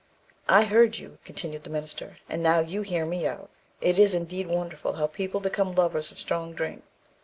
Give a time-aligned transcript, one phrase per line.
[0.49, 3.51] "I heard you," continued the minister, "and now you hear me out.
[3.81, 6.83] It is indeed wonderful how people become lovers of strong drink.